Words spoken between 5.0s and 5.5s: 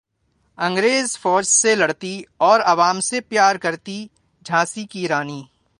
رانی